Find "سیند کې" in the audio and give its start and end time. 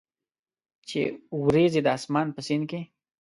2.47-2.81